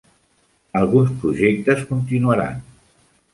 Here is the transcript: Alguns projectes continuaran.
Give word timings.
Alguns 0.79 1.11
projectes 1.25 1.85
continuaran. 1.91 2.59